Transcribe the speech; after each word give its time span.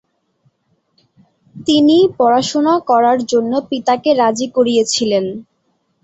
তিনি 1.67 1.97
পড়াশোনা 2.17 2.75
করার 2.89 3.19
জন্য 3.31 3.51
পিতাকে 3.69 4.09
রাজি 4.21 4.47
করিয়েছিলেন। 4.55 5.25